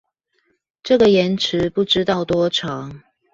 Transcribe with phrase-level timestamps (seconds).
[0.81, 3.03] 這個延遲不知道多長